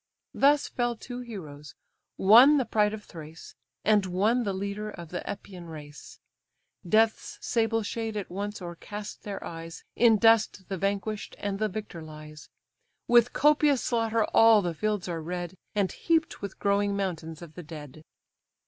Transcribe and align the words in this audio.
Thus 0.33 0.67
fell 0.67 0.95
two 0.95 1.19
heroes; 1.19 1.75
one 2.17 2.57
the 2.57 2.65
pride 2.65 2.91
of 2.91 3.03
Thrace, 3.03 3.53
And 3.85 4.07
one 4.07 4.41
the 4.45 4.51
leader 4.51 4.89
of 4.89 5.09
the 5.09 5.21
Epeian 5.27 5.69
race; 5.69 6.17
Death's 6.83 7.37
sable 7.39 7.83
shade 7.83 8.17
at 8.17 8.27
once 8.31 8.63
o'ercast 8.63 9.21
their 9.21 9.43
eyes, 9.43 9.83
In 9.95 10.17
dust 10.17 10.69
the 10.69 10.77
vanquish'd 10.79 11.35
and 11.37 11.59
the 11.59 11.69
victor 11.69 12.01
lies. 12.01 12.49
With 13.07 13.31
copious 13.33 13.83
slaughter 13.83 14.23
all 14.33 14.63
the 14.63 14.73
fields 14.73 15.07
are 15.07 15.21
red, 15.21 15.55
And 15.75 15.91
heap'd 15.91 16.37
with 16.37 16.57
growing 16.57 16.97
mountains 16.97 17.43
of 17.43 17.53
the 17.53 17.61
dead. 17.61 18.03